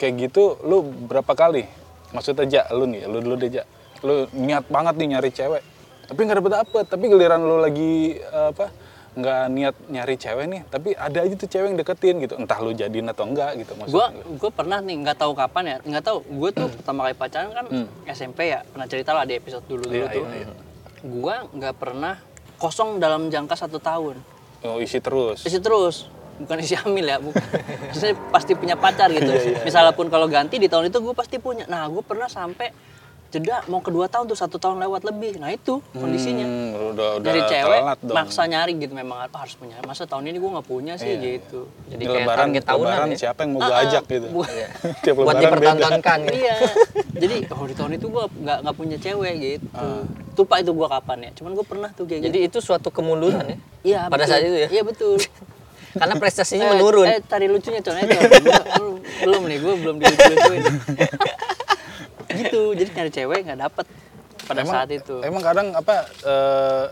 kayak 0.00 0.14
gitu 0.18 0.56
lu 0.62 0.80
berapa 1.04 1.28
kali? 1.30 1.68
Maksudnya 2.10 2.42
aja 2.42 2.60
lu 2.72 2.88
nih, 2.88 3.04
lu 3.04 3.20
dulu 3.20 3.36
deh 3.36 3.52
Ja. 3.52 3.64
Lu 4.00 4.24
niat 4.32 4.64
banget 4.66 4.96
nih 4.96 5.08
nyari 5.12 5.30
cewek. 5.30 5.60
Tapi 6.08 6.18
nggak 6.18 6.36
dapet 6.40 6.52
dapet. 6.56 6.84
Tapi 6.88 7.04
giliran 7.06 7.38
lu 7.38 7.60
lagi 7.60 8.16
eh, 8.16 8.48
apa? 8.50 8.72
nggak 9.10 9.42
niat 9.50 9.74
nyari 9.90 10.14
cewek 10.14 10.46
nih, 10.46 10.62
tapi 10.66 10.94
ada 10.94 11.18
aja 11.20 11.34
tuh 11.34 11.44
cewek 11.44 11.66
yang 11.66 11.76
deketin 11.76 12.16
gitu. 12.20 12.38
Entah 12.38 12.58
lu 12.58 12.70
jadiin 12.70 13.04
atau 13.04 13.26
enggak 13.26 13.58
gitu 13.58 13.74
Gue 13.74 13.82
maksudnya. 13.82 14.22
gue 14.38 14.50
pernah 14.50 14.78
nih 14.78 14.96
nggak 15.02 15.18
tahu 15.18 15.32
kapan 15.34 15.64
ya 15.66 15.76
nggak 15.82 16.04
tahu 16.06 16.18
gue 16.22 16.50
tuh 16.52 16.68
pertama 16.70 16.98
kali 17.02 17.14
pacaran 17.14 17.50
kan 17.50 17.66
SMP 18.06 18.48
ya 18.48 18.62
pernah 18.64 18.86
cerita 18.86 19.10
lah 19.10 19.26
di 19.26 19.34
episode 19.34 19.66
dulu 19.66 19.82
dulu 19.82 19.98
Iya, 19.98 20.06
tuh 20.08 20.24
iya, 20.24 20.36
iya. 20.40 20.48
gue 21.02 21.34
nggak 21.52 21.74
pernah 21.74 22.14
kosong 22.56 22.96
dalam 22.96 23.26
jangka 23.26 23.58
satu 23.58 23.82
tahun 23.82 24.14
Oh, 24.62 24.78
isi 24.78 25.02
terus. 25.02 25.42
isi 25.42 25.58
terus 25.58 26.06
bukan 26.40 26.56
isi 26.58 26.74
hamil 26.74 27.04
ya 27.04 27.16
bukan 27.18 27.44
Maksudnya 27.86 28.14
pasti 28.28 28.52
punya 28.54 28.74
pacar 28.74 29.08
gitu 29.08 29.28
Iya, 29.28 29.60
misalnya 29.60 29.92
pun 29.92 30.06
kalau 30.06 30.26
ganti 30.26 30.56
di 30.56 30.66
tahun 30.66 30.88
itu 30.88 30.98
gue 30.98 31.12
pasti 31.12 31.36
punya 31.36 31.64
nah 31.66 31.84
gue 31.86 32.00
pernah 32.00 32.26
sampai 32.26 32.72
jeda 33.28 33.62
mau 33.64 33.78
kedua 33.78 34.04
tahun 34.04 34.26
tuh 34.26 34.34
satu 34.34 34.58
tahun 34.58 34.80
lewat 34.80 35.06
lebih 35.06 35.38
nah 35.38 35.48
itu 35.48 35.78
kondisinya 35.92 36.42
Hmm, 36.42 36.90
udah 36.90 37.08
udah 37.14 37.22
dari 37.22 37.40
cewek 37.44 37.80
maksa 38.10 38.42
nyari 38.44 38.74
gitu 38.74 38.90
memang 38.92 39.22
"Ah, 39.22 39.30
harus 39.32 39.54
punya 39.54 39.78
masa 39.84 40.02
tahun 40.02 40.26
ini 40.26 40.36
gue 40.36 40.50
nggak 40.50 40.66
punya 40.66 40.94
sih 40.96 41.14
gitu 41.14 41.70
Jadi 41.86 41.94
Jadi 41.94 42.04
kayak 42.06 42.24
lebaran, 42.26 42.40
target 42.42 42.62
tahunan 42.64 42.90
lebaran 42.90 43.08
ya. 43.08 43.18
siapa 43.20 43.40
yang 43.40 43.50
mau 43.52 43.60
Ah, 43.60 43.62
gue 43.62 43.70
ah, 43.72 43.84
ajak 43.84 44.02
gitu. 44.04 44.26
bu- 44.30 44.50
Tiap 45.04 45.14
Buat 45.14 45.34
lebaran 45.36 45.46
beda. 45.54 45.70
dipertontonkan. 45.70 46.18
gitu. 46.20 46.34
iya 46.40 46.56
jadi 47.14 47.36
oh 47.52 47.64
di 47.64 47.74
tahun 47.76 47.92
itu 47.94 48.06
gue 48.08 48.24
nggak 48.40 48.58
nggak 48.60 48.74
punya 48.74 48.96
cewek 48.98 49.34
gitu 49.38 49.66
Ah. 49.72 50.02
lupa 50.34 50.56
itu 50.56 50.72
gue 50.72 50.88
kapan 50.88 51.18
ya 51.20 51.30
cuman 51.36 51.50
gue 51.52 51.66
pernah 51.68 51.90
tuh 51.92 52.04
kayak 52.08 52.20
Jadi 52.24 52.38
itu 52.42 52.58
suatu 52.58 52.88
kemunduran 52.90 53.44
ya. 53.44 53.46
gitu 53.46 53.62
iya 53.84 54.00
pada 54.06 54.16
betul. 54.18 54.32
saat 54.32 54.42
itu 54.42 54.56
ya? 54.56 54.68
iya 54.70 54.82
betul 54.82 55.14
Karena 55.90 56.14
prestasinya 56.16 56.66
Eh, 56.66 56.72
menurun. 56.72 57.04
eh 57.04 57.18
tari 57.20 57.46
lucunya 57.46 57.80
Con. 57.80 57.98
Gua- 57.98 58.66
lu- 58.78 58.98
belum 59.20 59.42
nih 59.44 59.58
gue 59.58 59.74
belum 59.76 59.96
dilucu-lucuin 59.96 60.62
gitu 62.40 62.60
jadi 62.72 62.90
nyari 62.92 63.10
cewek 63.10 63.38
nggak 63.42 63.60
dapet 63.60 63.86
pada 64.46 64.60
emang, 64.60 64.74
saat 64.76 64.90
itu 64.90 65.14
Emang 65.20 65.42
kadang 65.42 65.66
apa 65.72 65.94
eh, 66.22 66.84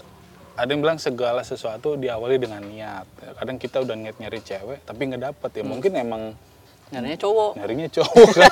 ada 0.55 0.69
yang 0.69 0.83
bilang 0.83 0.99
segala 0.99 1.41
sesuatu 1.41 1.95
diawali 1.95 2.35
dengan 2.37 2.59
niat. 2.61 3.07
Kadang 3.33 3.57
kita 3.57 3.79
udah 3.79 3.95
niat 3.95 4.19
nyari 4.19 4.41
cewek 4.41 4.83
tapi 4.83 5.07
nggak 5.07 5.23
dapet 5.25 5.51
Hmm. 5.53 5.59
ya. 5.59 5.65
Mungkin 5.65 5.93
emang 5.95 6.23
nyarinya 6.89 7.15
cowok 7.17 7.51
nyarinya 7.55 7.89
cowok 7.89 8.27
kan. 8.33 8.51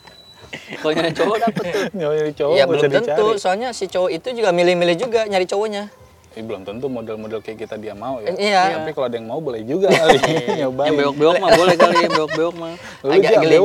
kalau 0.80 0.92
nyari 0.94 1.12
cowok 1.12 1.36
dapet 1.38 1.64
tuh 1.66 1.82
nyari 1.92 2.32
cowok 2.32 2.54
Ya 2.54 2.64
belum 2.64 2.82
tentu, 2.82 2.98
dicari. 3.02 3.36
soalnya 3.36 3.68
si 3.70 3.84
cowok 3.86 4.10
itu 4.10 4.28
juga 4.32 4.50
milih-milih 4.50 4.96
juga 4.96 5.20
nyari 5.26 5.44
cowoknya. 5.44 5.92
Eh, 6.38 6.46
belum 6.46 6.62
tentu 6.62 6.86
model-model 6.86 7.42
kayak 7.42 7.66
kita 7.66 7.74
dia 7.74 7.90
mau 7.90 8.22
ya. 8.22 8.30
Eh, 8.30 8.54
iya. 8.54 8.62
Tapi 8.78 8.94
kalau 8.94 9.10
ada 9.10 9.18
yang 9.18 9.26
mau 9.26 9.42
boleh 9.42 9.66
juga 9.66 9.90
kali 9.90 10.14
nyobain. 10.62 10.86
yang 10.86 10.96
bewok-bewok 11.02 11.36
mah 11.42 11.50
boleh 11.58 11.74
kali 11.74 11.96
yang 12.06 12.12
bewok-bewok 12.14 12.54
mah 12.54 12.72
Lu 13.02 13.10
Agak. 13.10 13.30
Ja. 13.42 13.58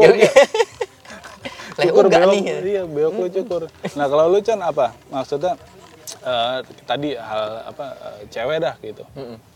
Lah 1.77 1.83
Cukur 1.85 2.03
enggak 2.09 2.21
bewok, 2.25 2.33
nih. 2.33 2.43
Iya, 2.65 2.83
bewok 2.89 3.13
lu 3.21 3.27
cukur. 3.29 3.61
Nah, 3.93 4.05
kalau 4.09 4.25
lu 4.33 4.39
Chan 4.41 4.57
apa? 4.65 4.97
Maksudnya 5.13 5.53
eh, 6.25 6.57
tadi 6.89 7.09
hal 7.13 7.69
apa 7.69 7.85
eh, 8.01 8.19
cewek 8.33 8.57
dah 8.57 8.73
gitu. 8.81 9.05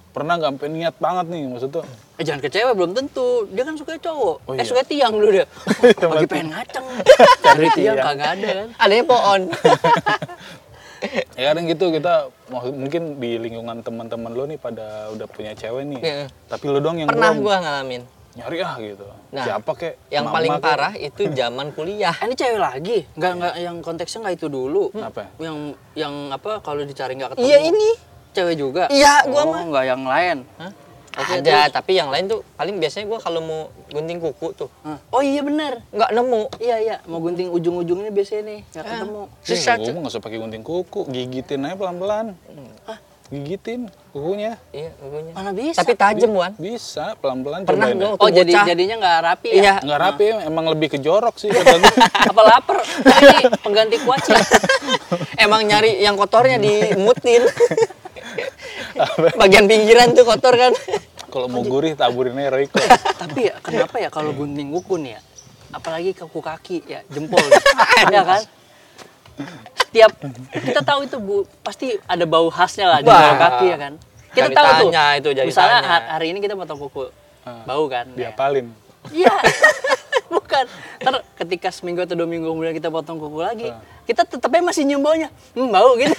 Pernah 0.10 0.42
nggak 0.42 0.52
sampai 0.58 0.70
niat 0.70 0.96
banget 1.02 1.26
nih 1.34 1.42
maksudnya? 1.50 1.82
Eh 2.18 2.24
jangan 2.26 2.42
ke 2.46 2.50
cewek 2.54 2.74
belum 2.78 2.92
tentu. 2.94 3.50
Dia 3.50 3.64
kan 3.66 3.74
suka 3.74 3.94
cowok. 3.98 4.38
Oh, 4.46 4.54
eh 4.54 4.62
iya. 4.62 4.70
suka 4.70 4.82
tiang 4.86 5.18
dulu 5.18 5.34
dia. 5.34 5.46
Lagi 6.14 6.30
pengen 6.30 6.54
ngaceng. 6.54 6.86
Cari 7.42 7.68
tiang 7.74 7.98
kagak 7.98 8.30
ada 8.38 8.50
kan. 8.54 8.68
Adanya 8.86 9.06
pohon. 9.10 9.42
Ya 11.40 11.56
kadang 11.56 11.72
gitu 11.72 11.86
kita 11.96 12.28
mungkin 12.52 13.16
di 13.16 13.40
lingkungan 13.40 13.80
teman-teman 13.80 14.32
lo 14.36 14.44
nih 14.44 14.60
pada 14.60 15.08
udah 15.16 15.24
punya 15.32 15.56
cewek 15.56 15.88
nih. 15.88 16.02
Iya. 16.04 16.26
Tapi 16.52 16.68
lo 16.68 16.84
dong 16.84 17.00
yang 17.00 17.08
Pernah 17.08 17.32
belum. 17.32 17.46
gua 17.48 17.56
ngalamin. 17.64 18.04
Nyari 18.36 18.58
ah 18.60 18.76
gitu. 18.84 19.08
Nah, 19.32 19.44
Siapa 19.48 19.72
kek? 19.72 19.94
Yang 20.12 20.26
Mama 20.28 20.36
paling 20.36 20.52
kek? 20.52 20.64
parah 20.68 20.94
itu 21.00 21.22
zaman 21.32 21.68
kuliah. 21.72 22.12
Ah, 22.12 22.28
ini 22.28 22.36
cewek 22.36 22.60
lagi. 22.60 22.98
Enggak 23.16 23.32
enggak 23.40 23.54
yang 23.56 23.76
konteksnya 23.80 24.20
enggak 24.20 24.36
itu 24.36 24.48
dulu. 24.52 24.84
Apa? 25.00 25.32
Yang 25.40 25.58
yang 25.96 26.14
apa 26.36 26.52
kalau 26.60 26.84
dicari 26.84 27.16
nggak 27.16 27.40
ketemu. 27.40 27.48
Iya 27.48 27.58
ini. 27.72 27.90
Cewek 28.36 28.56
juga. 28.60 28.84
Iya, 28.92 29.24
gua 29.32 29.42
oh, 29.42 29.46
mah. 29.56 29.62
enggak 29.64 29.86
yang 29.88 30.04
lain. 30.04 30.38
Hah? 30.60 30.72
Oke, 31.18 31.42
Ada, 31.42 31.74
tapi 31.74 31.98
yang 31.98 32.14
lain 32.14 32.30
tuh 32.30 32.46
paling 32.54 32.78
biasanya 32.78 33.10
gua 33.10 33.20
kalau 33.20 33.42
mau 33.42 33.62
gunting 33.90 34.22
kuku 34.22 34.48
tuh. 34.54 34.70
Oh 35.10 35.22
iya 35.26 35.42
benar. 35.42 35.82
nggak 35.90 36.12
nemu. 36.14 36.42
Iya 36.62 36.78
iya, 36.78 36.96
mau 37.10 37.18
gunting 37.18 37.50
ujung-ujungnya 37.50 38.14
biasanya 38.14 38.44
nih, 38.46 38.60
nggak 38.70 38.86
ketemu. 38.86 39.24
Eh, 39.26 39.48
Susah 39.50 39.74
gue 39.82 39.86
tuh. 39.90 39.94
nggak 39.98 40.12
usah 40.14 40.22
pakai 40.22 40.38
gunting 40.38 40.64
kuku, 40.64 41.00
gigitin 41.10 41.66
aja 41.66 41.76
pelan-pelan. 41.76 42.38
Hah? 42.86 43.00
gigitin 43.30 43.86
kukunya. 44.10 44.58
Iya, 44.74 44.90
kukunya. 44.98 45.32
Mana 45.38 45.54
bisa? 45.54 45.78
Tapi 45.86 45.94
tajam, 45.94 46.34
Wan. 46.34 46.58
Bisa 46.58 47.14
pelan-pelan 47.22 47.62
Pernah 47.62 47.94
ya. 47.94 48.18
Oh 48.18 48.30
jadi 48.30 48.54
bocah. 48.58 48.66
jadinya 48.66 48.96
nggak 48.98 49.18
rapi 49.22 49.48
ya? 49.54 49.62
Iya. 49.62 49.74
Nggak 49.86 50.00
rapi, 50.02 50.26
emang 50.50 50.66
lebih 50.74 50.88
ke 50.90 50.98
jorok 50.98 51.38
sih. 51.38 51.54
Apa 52.34 52.42
lapar? 52.42 52.82
Ini 53.06 53.54
pengganti 53.62 54.02
kuaci. 54.02 54.34
Emang 55.46 55.62
nyari 55.64 56.02
yang 56.02 56.18
kotornya 56.18 56.58
dimutin. 56.58 57.46
Bagian 59.36 59.66
pinggiran 59.66 60.12
tuh 60.12 60.24
kotor 60.24 60.56
kan. 60.56 60.74
Kalau 61.30 61.46
mau 61.46 61.62
gurih 61.62 61.94
taburin 61.94 62.34
aja 62.36 62.50
Royco. 62.50 62.82
Tapi 63.16 63.54
ya 63.54 63.56
kenapa 63.62 63.96
ya 64.02 64.10
kalau 64.10 64.34
gunting 64.34 64.74
kuku 64.74 64.98
nih 64.98 65.12
ya? 65.18 65.22
Apalagi 65.70 66.18
kuku 66.18 66.40
kaki 66.42 66.78
ya, 66.84 67.06
jempol. 67.08 67.38
ya 68.16 68.22
kan? 68.26 68.42
Setiap 69.78 70.12
kita 70.52 70.82
tahu 70.82 71.06
itu 71.06 71.18
Bu, 71.22 71.46
pasti 71.62 71.94
ada 72.06 72.26
bau 72.26 72.50
khasnya 72.50 72.90
lah 72.90 73.00
di 73.00 73.08
Wah. 73.08 73.18
bawah 73.18 73.38
kaki 73.38 73.66
ya 73.70 73.78
kan? 73.78 73.94
Kita 74.30 74.46
Jadi 74.50 74.56
tahu 74.58 74.66
tuh. 74.66 74.90
tanya 74.90 75.06
itu, 75.18 75.30
jadi 75.34 75.48
Misalnya 75.50 75.80
tanya. 75.82 75.90
ha- 75.90 76.08
hari 76.18 76.34
ini 76.34 76.40
kita 76.42 76.54
potong 76.54 76.78
kuku. 76.78 77.10
Bau 77.66 77.86
kan? 77.90 78.06
Ya. 78.14 78.30
Diapalin. 78.30 78.70
Iya. 79.10 79.34
Bukan. 80.34 80.66
Ntar 81.02 81.26
ketika 81.38 81.70
seminggu 81.74 82.06
atau 82.06 82.14
dua 82.14 82.30
minggu 82.30 82.46
kemudian 82.46 82.74
kita 82.74 82.90
potong 82.90 83.18
kuku 83.18 83.40
lagi, 83.42 83.70
kita 84.06 84.26
tetapnya 84.26 84.62
masih 84.62 84.86
nyium 84.86 85.02
baunya. 85.02 85.30
Hmm, 85.58 85.70
bau 85.70 85.98
gitu. 85.98 86.14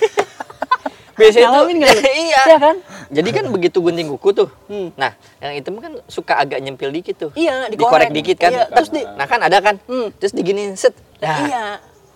Biasanya 1.20 1.44
tuh 1.44 1.52
Ngalamin 1.52 1.76
nggak 1.76 1.92
lu? 1.92 2.00
iya. 2.24 2.40
Iya 2.42 2.58
kan? 2.58 2.76
Jadi 3.10 3.28
kan 3.30 3.44
begitu 3.50 3.78
gunting 3.78 4.08
kuku 4.10 4.28
tuh. 4.32 4.48
Hmm. 4.66 4.88
Nah, 4.94 5.12
yang 5.38 5.52
itu 5.54 5.68
kan 5.70 5.92
suka 6.06 6.34
agak 6.38 6.58
nyempil 6.58 6.88
dikit 6.90 7.16
tuh. 7.18 7.30
Iya, 7.34 7.68
dikorek, 7.68 8.08
dikorek. 8.08 8.10
dikit 8.10 8.36
kan. 8.38 8.50
Iya, 8.50 8.64
terus 8.66 8.88
di 8.88 9.02
Nah, 9.04 9.26
kan 9.26 9.40
ada 9.40 9.58
kan. 9.60 9.76
Hmm. 9.84 10.08
Terus 10.16 10.32
diginiin 10.32 10.74
set. 10.74 10.96
Nah, 11.18 11.38
Iya. 11.42 11.64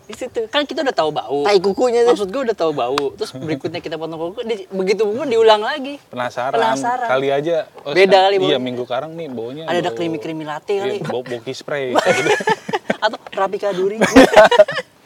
Di 0.05 0.13
situ. 0.13 0.45
Kan 0.49 0.65
kita 0.65 0.85
udah 0.85 0.93
tahu 0.93 1.11
bau. 1.11 1.49
tai 1.49 1.57
kukunya 1.59 2.05
tuh. 2.05 2.13
Maksud 2.13 2.29
gue 2.29 2.43
udah 2.45 2.53
tahu 2.53 2.73
bau. 2.73 3.17
Terus 3.17 3.33
berikutnya 3.35 3.81
kita 3.81 3.97
potong 3.97 4.21
kuku, 4.21 4.41
di- 4.45 4.69
begitu 4.69 5.01
pun 5.03 5.25
diulang 5.25 5.65
lagi. 5.65 5.97
Penasaran. 6.13 6.53
Penasaran. 6.53 7.09
Kali 7.09 7.29
aja. 7.29 7.65
oh, 7.81 7.97
Beda 7.97 8.29
kali 8.29 8.37
Iya 8.39 8.61
minggu 8.61 8.85
karang 8.85 9.17
nih 9.17 9.29
baunya. 9.29 9.65
Ada 9.65 9.81
ada 9.81 9.89
bau- 9.89 9.97
krimi-krimi 9.97 10.45
latte 10.45 10.77
kali. 10.77 11.01
Iya, 11.01 11.09
bau 11.09 11.25
boki 11.25 11.53
spray. 11.53 11.97
Atau 13.05 13.17
Rapika 13.33 13.73
Duri. 13.73 13.97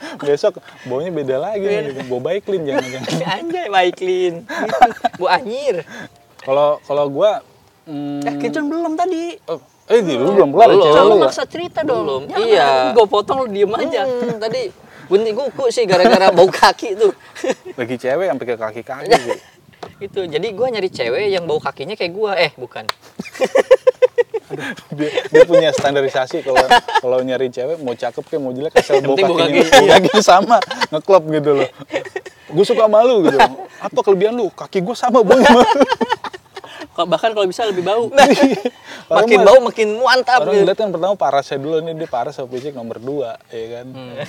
Besok 0.26 0.60
baunya 0.86 1.10
beda 1.12 1.36
lagi 1.38 1.64
nih, 1.64 1.92
gitu. 1.92 2.00
Bau 2.08 2.20
baiklin 2.22 2.62
jangan-jangan. 2.64 3.10
Anjay, 3.38 3.66
baik 3.68 3.94
clean. 3.98 4.34
Bu 5.20 5.26
anyir. 5.28 5.84
Kalau 6.42 6.80
kalau 6.84 7.04
gua 7.10 7.42
hmm, 7.84 8.24
eh, 8.24 8.34
Kitchen 8.40 8.66
belum 8.70 8.96
tadi. 8.96 9.36
oh, 9.50 9.60
eh 9.88 10.00
di 10.04 10.14
lu 10.16 10.36
belum 10.36 10.50
kelar 10.52 10.68
Belum. 10.72 10.84
Jangan 10.92 11.04
lu 11.04 11.16
ya? 11.16 11.22
maksa 11.24 11.44
cerita 11.48 11.80
dong. 11.84 12.04
Belum. 12.04 12.22
Jangan, 12.28 12.48
Iya. 12.48 12.68
Gue 12.96 13.06
potong 13.08 13.36
lu 13.44 13.46
diem 13.48 13.72
aja. 13.72 14.02
Hmm, 14.04 14.36
tadi 14.40 14.62
gunting 15.08 15.36
kuku 15.36 15.64
sih 15.72 15.84
gara-gara 15.88 16.28
bau 16.36 16.48
kaki 16.48 16.96
tuh. 16.96 17.12
Lagi 17.76 17.96
cewek 17.96 18.26
sampai 18.28 18.46
ke 18.46 18.54
kaki-kaki 18.56 19.12
sih. 19.16 19.40
itu. 19.98 20.20
Jadi 20.26 20.46
gua 20.54 20.68
nyari 20.70 20.90
cewek 20.90 21.32
yang 21.32 21.44
bau 21.48 21.58
kakinya 21.58 21.96
kayak 21.98 22.12
gua. 22.14 22.36
Eh, 22.38 22.52
bukan. 22.54 22.84
Dia, 24.96 25.10
dia 25.28 25.42
punya 25.44 25.68
standarisasi 25.76 26.40
kalau 26.40 26.64
kalau 27.04 27.18
nyari 27.20 27.52
cewek 27.52 27.76
mau 27.84 27.92
cakep 27.92 28.24
kayak 28.24 28.40
mau 28.40 28.52
jelek 28.56 28.72
asal 28.80 29.04
bau 29.04 29.12
bau 29.12 29.36
kakinya, 29.36 29.64
kaki. 29.64 29.76
bau 29.76 29.86
kakinya 29.92 30.22
sama 30.24 30.56
ngeklop 30.88 31.24
gitu 31.28 31.50
loh. 31.60 31.68
Gue 32.48 32.64
suka 32.64 32.88
malu 32.88 33.28
gitu. 33.28 33.36
Apa 33.78 34.00
kelebihan 34.00 34.32
lu? 34.32 34.48
Kaki 34.48 34.80
gue 34.80 34.96
sama 34.96 35.20
baunya. 35.20 35.52
Bahkan 36.96 37.30
kalau 37.36 37.46
bisa 37.46 37.68
lebih 37.68 37.84
bau. 37.84 38.08
Makin 39.08 39.40
bau 39.40 39.58
makin 39.64 39.88
mantap 39.96 40.44
Orang 40.44 40.52
gitu. 40.52 40.62
ngeliat 40.62 40.76
kan 40.76 40.88
pertama 40.92 41.14
parasnya 41.16 41.56
dulu 41.56 41.80
nih 41.80 41.96
dia 41.96 42.06
paras 42.06 42.36
sama 42.36 42.48
fisik 42.48 42.76
nomor 42.76 43.00
2 43.00 43.24
ya 43.48 43.66
kan. 43.74 43.86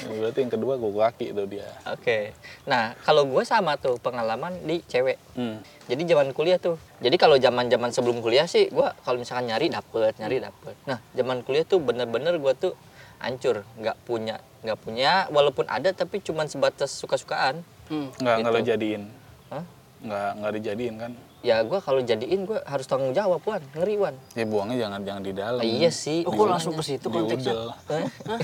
Berarti 0.10 0.40
yang 0.40 0.52
kedua 0.52 0.74
gue 0.76 0.92
kaki 0.94 1.28
tuh 1.32 1.46
dia. 1.46 1.68
Oke. 1.86 2.32
Nah, 2.64 2.96
kalau 3.04 3.28
gue 3.28 3.44
sama 3.44 3.76
tuh 3.76 4.00
pengalaman 4.00 4.56
di 4.64 4.80
cewek. 4.82 5.20
Hmm. 5.36 5.60
Jadi 5.86 6.02
zaman 6.08 6.32
kuliah 6.32 6.56
tuh. 6.56 6.80
Jadi 7.00 7.16
kalau 7.16 7.36
zaman-zaman 7.36 7.92
sebelum 7.92 8.24
kuliah 8.24 8.48
sih 8.48 8.72
gue 8.72 8.88
kalau 9.04 9.20
misalkan 9.20 9.52
nyari 9.52 9.68
dapet, 9.68 10.16
nyari 10.16 10.40
dapet. 10.40 10.76
Nah, 10.88 11.04
zaman 11.12 11.44
kuliah 11.44 11.68
tuh 11.68 11.78
bener-bener 11.78 12.40
gue 12.40 12.54
tuh 12.56 12.74
hancur, 13.20 13.68
nggak 13.76 14.00
punya, 14.08 14.40
nggak 14.64 14.80
punya. 14.80 15.28
Walaupun 15.28 15.68
ada 15.68 15.92
tapi 15.92 16.24
cuman 16.24 16.48
sebatas 16.48 16.96
suka-sukaan. 16.96 17.60
Hmm. 17.92 18.16
Nggak 18.16 18.36
nggak 18.42 18.52
lo 18.54 18.60
Gitu. 18.60 18.70
jadiin. 18.72 19.04
Hah? 19.52 19.64
Nggak 20.00 20.30
nggak 20.40 20.52
dijadiin 20.56 20.96
kan? 20.96 21.12
Ya 21.40 21.64
gue 21.64 21.80
kalau 21.80 22.04
jadiin 22.04 22.44
gue 22.44 22.60
harus 22.68 22.84
tanggung 22.84 23.16
jawab 23.16 23.40
wan, 23.48 23.64
ngeri 23.72 23.96
wan. 23.96 24.16
Ya 24.36 24.44
buangnya 24.44 24.76
jangan 24.76 25.00
jangan 25.08 25.22
di 25.24 25.32
dalam. 25.32 25.62
Iya 25.64 25.88
sih. 25.88 26.28
Oh, 26.28 26.36
kok 26.36 26.48
langsung 26.52 26.76
ke 26.76 26.84
situ 26.84 27.08
konteksnya? 27.08 27.56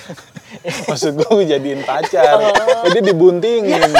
Maksud 0.88 1.12
gue 1.20 1.44
jadiin 1.44 1.84
pacar. 1.84 2.40
Jadi 2.88 3.00
dibuntingin. 3.04 3.92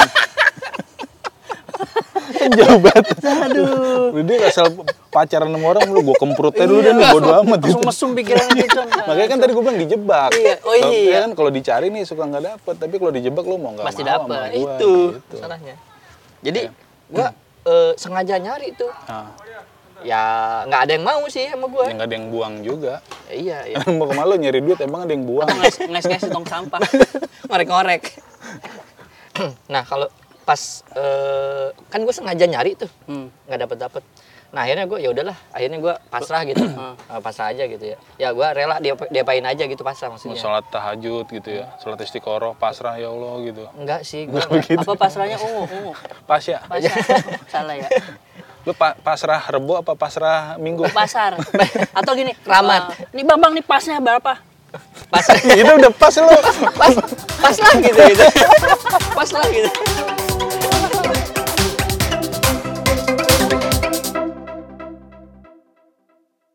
kan 2.36 2.50
jauh 2.52 2.80
banget. 2.80 3.06
Aduh. 3.20 4.16
Dia 4.24 4.48
asal 4.48 4.66
pacaran 5.12 5.52
sama 5.52 5.66
orang 5.76 5.92
lu 5.92 6.00
gue 6.00 6.16
kemprutnya 6.16 6.64
dulu 6.64 6.80
dan 6.80 6.96
bodo 7.12 7.30
amat 7.44 7.58
gitu. 7.60 7.76
Langsung 7.84 7.84
mesum 7.84 8.10
pikiran 8.16 8.48
Kitchen. 8.48 8.86
Makanya 8.88 9.28
kan 9.28 9.38
tadi 9.44 9.50
gue 9.52 9.62
bilang 9.62 9.80
dijebak. 9.80 10.30
Iya. 10.32 10.54
Oh, 10.64 10.72
Kalau- 10.72 10.92
iya. 10.92 11.10
ya 11.12 11.18
kan 11.28 11.30
kalau 11.36 11.50
dicari 11.52 11.92
nih 11.92 12.08
suka 12.08 12.24
nggak 12.24 12.44
dapet, 12.48 12.74
tapi 12.80 12.94
kalau 12.96 13.12
dijebak 13.12 13.44
lu 13.44 13.60
mau 13.60 13.76
nggak 13.76 13.84
Pasti 13.84 14.02
dapet. 14.08 14.56
itu 14.56 14.92
gitu. 15.20 15.36
salahnya. 15.36 15.76
Jadi 16.40 16.60
gue 17.12 17.26
eh, 17.66 17.92
sengaja 17.96 18.38
nyari 18.38 18.72
tuh. 18.72 18.90
Nah, 19.04 19.30
Ya 20.04 20.22
nggak 20.68 20.80
ada 20.86 20.92
yang 20.92 21.02
mau 21.02 21.24
sih 21.26 21.48
sama 21.48 21.66
gue. 21.66 21.82
ya 21.82 21.92
nggak 21.94 22.06
ada 22.06 22.14
yang 22.14 22.28
buang 22.28 22.54
juga. 22.60 22.94
Iya, 23.26 23.58
iya. 23.72 23.76
mau 23.88 24.04
ke 24.04 24.12
mana 24.12 24.28
lu 24.28 24.36
nyari 24.36 24.60
duit 24.60 24.78
emang 24.78 25.02
ada 25.02 25.12
yang 25.12 25.24
buang. 25.24 25.48
Atau 25.48 25.88
nges- 25.88 26.28
tong 26.28 26.44
sampah. 26.44 26.78
ngorek-ngorek. 27.48 28.04
nah 29.72 29.82
kalau 29.82 30.06
pas 30.44 30.60
eh, 30.92 31.68
kan 31.88 32.00
gue 32.00 32.14
sengaja 32.14 32.44
nyari 32.44 32.76
tuh 32.76 32.90
Hmm. 33.04 33.32
nggak 33.44 33.58
dapet 33.58 33.78
dapet. 33.80 34.02
Nah 34.56 34.64
akhirnya 34.64 34.88
gue 34.88 34.98
ya 34.98 35.12
udahlah, 35.12 35.36
akhirnya 35.52 35.78
gue 35.78 35.94
pasrah 36.08 36.40
gitu, 36.48 36.64
Eh, 37.12 37.20
pasrah 37.20 37.52
aja 37.52 37.68
gitu 37.68 37.84
ya. 37.84 37.96
Ya 38.16 38.32
gue 38.32 38.46
rela 38.48 38.80
dia 38.80 38.96
diapain 39.12 39.44
aja 39.44 39.68
gitu 39.68 39.84
pasrah 39.84 40.08
maksudnya. 40.08 40.40
Sholat 40.40 40.64
tahajud 40.72 41.28
gitu 41.28 41.50
ya, 41.52 41.76
sholat 41.76 42.00
istiqoroh, 42.00 42.56
pasrah 42.56 42.96
ya 42.96 43.12
Allah 43.12 43.36
gitu. 43.44 43.68
Enggak 43.76 44.00
sih, 44.00 44.24
gue 44.24 44.40
Apa 44.80 44.96
pasrahnya 44.96 45.36
ungu, 45.36 45.68
ungu. 45.68 45.92
Pas 46.24 46.40
ya, 46.40 46.64
Pasar. 46.64 46.96
Salah 47.52 47.76
ya. 47.76 47.84
lu 48.64 48.72
pa- 48.72 48.96
pasrah 48.96 49.44
rebo 49.46 49.76
apa 49.76 49.92
pasrah 49.92 50.56
minggu? 50.56 50.88
Pasar. 50.90 51.36
Atau 52.00 52.16
gini, 52.16 52.32
Keramat. 52.40 52.96
eh, 52.96 53.12
nih 53.12 53.24
Bang 53.28 53.38
Bang 53.38 53.52
nih 53.52 53.62
pasnya 53.62 54.00
berapa? 54.00 54.40
pas 55.06 55.24
itu 55.46 55.72
udah 55.72 55.92
pas 55.94 56.12
lu. 56.16 56.32
pas 56.72 56.92
pas 57.38 57.56
lah 57.56 57.74
gitu 57.78 58.00
gitu, 58.08 58.24
pas 59.12 59.28
lah 59.30 59.46
gitu. 59.52 59.70